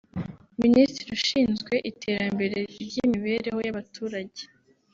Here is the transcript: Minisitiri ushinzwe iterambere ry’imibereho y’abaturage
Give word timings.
Minisitiri 0.61 1.09
ushinzwe 1.17 1.73
iterambere 1.91 2.57
ry’imibereho 2.85 3.59
y’abaturage 3.65 4.41